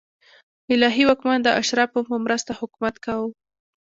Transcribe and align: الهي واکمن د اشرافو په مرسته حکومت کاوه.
الهي 0.73 1.03
واکمن 1.05 1.39
د 1.43 1.47
اشرافو 1.61 1.99
په 2.07 2.15
مرسته 2.25 2.51
حکومت 2.59 2.95
کاوه. 3.05 3.29